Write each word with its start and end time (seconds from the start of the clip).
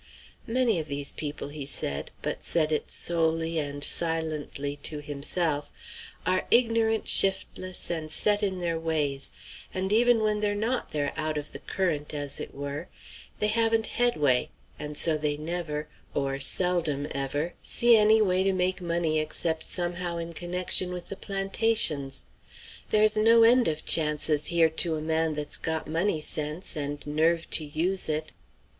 "Many 0.47 0.79
of 0.79 0.87
these 0.87 1.11
people," 1.11 1.49
he 1.49 1.67
said, 1.67 2.09
but 2.23 2.43
said 2.43 2.71
it 2.71 2.89
solely 2.89 3.59
and 3.59 3.83
silently 3.83 4.77
to 4.77 4.99
himself, 4.99 5.71
"are 6.25 6.47
ignorant, 6.49 7.07
shiftless, 7.07 7.91
and 7.91 8.09
set 8.09 8.41
in 8.41 8.57
their 8.57 8.79
ways; 8.79 9.31
and 9.75 9.93
even 9.93 10.19
when 10.23 10.39
they're 10.39 10.55
not 10.55 10.89
they're 10.89 11.13
out 11.15 11.37
of 11.37 11.51
the 11.51 11.59
current, 11.59 12.15
as 12.15 12.39
it 12.39 12.55
were; 12.55 12.87
they 13.39 13.49
haven't 13.49 13.85
headway; 13.85 14.49
and 14.79 14.97
so 14.97 15.19
they 15.19 15.37
never 15.37 15.87
or 16.15 16.39
seldom 16.39 17.07
ever 17.11 17.53
see 17.61 17.95
any 17.95 18.23
way 18.23 18.41
to 18.41 18.53
make 18.53 18.81
money 18.81 19.19
except 19.19 19.61
somehow 19.61 20.17
in 20.17 20.33
connection 20.33 20.91
with 20.91 21.09
the 21.09 21.15
plantations. 21.15 22.25
There's 22.89 23.15
no 23.17 23.43
end 23.43 23.67
of 23.67 23.85
chances 23.85 24.47
here 24.47 24.71
to 24.81 24.95
a 24.95 25.01
man 25.03 25.35
that's 25.35 25.57
got 25.57 25.85
money 25.87 26.21
sense, 26.21 26.75
and 26.75 27.05
nerve 27.05 27.47
to 27.51 27.63
use 27.63 28.09
it." 28.09 28.31